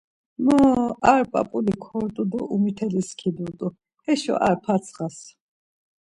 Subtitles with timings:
[0.43, 0.83] Moro...
[1.11, 3.67] Ar p̌ap̌uli kort̆u do umiteli skidut̆u,
[4.05, 5.17] heşo ar patsxas.